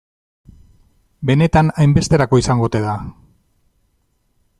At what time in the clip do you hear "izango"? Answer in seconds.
2.45-2.67